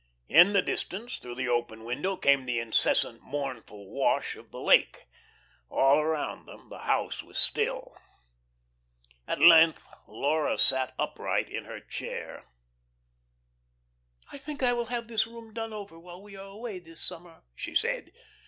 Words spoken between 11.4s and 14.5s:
in her chair. "I